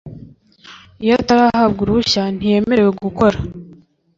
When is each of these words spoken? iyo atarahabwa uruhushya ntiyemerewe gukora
iyo 1.03 1.13
atarahabwa 1.19 1.79
uruhushya 1.81 2.23
ntiyemerewe 2.35 2.91
gukora 3.03 3.37